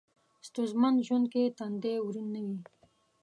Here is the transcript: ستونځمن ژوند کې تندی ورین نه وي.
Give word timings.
ستونځمن 0.47 0.93
ژوند 1.07 1.25
کې 1.33 1.43
تندی 1.57 1.95
ورین 2.01 2.27
نه 2.33 2.41
وي. 2.45 2.57